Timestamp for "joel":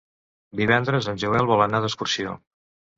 1.27-1.49